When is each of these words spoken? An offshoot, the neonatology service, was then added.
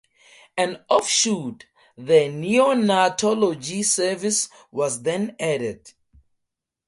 An 0.57 0.83
offshoot, 0.89 1.67
the 1.95 2.21
neonatology 2.27 3.85
service, 3.85 4.49
was 4.71 5.03
then 5.03 5.35
added. 5.39 5.93